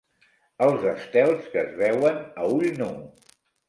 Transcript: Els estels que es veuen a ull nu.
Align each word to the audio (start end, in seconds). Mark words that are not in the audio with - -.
Els 0.67 0.87
estels 0.93 1.47
que 1.53 1.63
es 1.67 1.79
veuen 1.85 2.21
a 2.35 2.53
ull 2.59 2.71
nu. 2.85 2.95